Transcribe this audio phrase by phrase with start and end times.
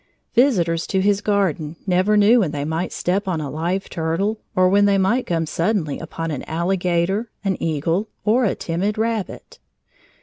[0.33, 4.67] Visitors to his garden never knew when they might step on a live turtle, or
[4.67, 9.59] when they might come suddenly upon an alligator, an eagle, or a timid rabbit.